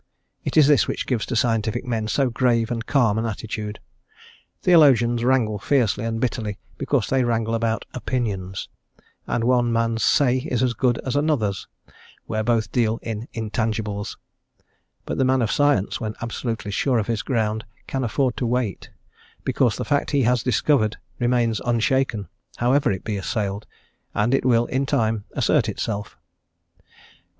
[0.43, 3.79] It is this which gives to scientific men so grave and calm an attitude;
[4.63, 8.67] theologians wrangle fiercely and bitterly because they wrangle about opinions,
[9.27, 11.67] and one man's say is as good as another's
[12.25, 14.17] where both deal in intangibles;
[15.05, 18.89] but the man of science, when absolutely sure of his ground, can afford to wait,
[19.43, 22.27] because the fact he has discovered remains unshaken,
[22.57, 23.67] however it be assailed,
[24.15, 26.17] and it will, in time, assert itself.